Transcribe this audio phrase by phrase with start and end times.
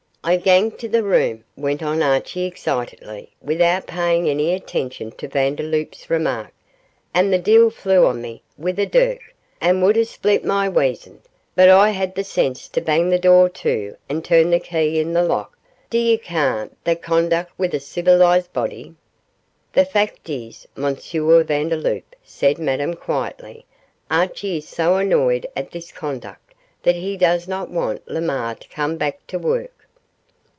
[0.23, 6.11] 'I gang t' the room,' went on Archie excitedly, without paying any attention to Vandeloup's
[6.11, 6.53] remark,
[7.11, 11.21] 'an' the deil flew on me wi' a dirk, and wud hae split my weasand,
[11.55, 15.13] but I hed the sense to bang the door to, and turn the key in
[15.13, 15.57] the lock.
[15.89, 18.93] D'y ca' that conduct for a ceevilized body?'
[19.73, 20.95] 'The fact is, M.
[20.95, 23.65] Vandeloup,' said Madame, quietly,
[24.11, 28.97] 'Archie is so annoyed at this conduct that he does not want Lemaire to come
[28.97, 29.71] back to work.